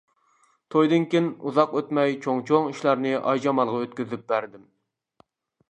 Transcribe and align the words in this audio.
تويدىن 0.75 1.03
كېيىن 1.11 1.27
ئۇزاق 1.49 1.75
ئۆتمەي 1.81 2.15
چوڭ-چوڭ 2.23 2.67
ئىشلارنى 2.71 3.13
ئايجامالغا 3.21 3.83
ئۆتكۈزۈپ 3.85 4.27
بەردىم. 4.33 4.65